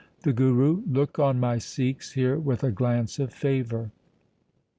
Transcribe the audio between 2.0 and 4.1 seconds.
here with a glance of favour.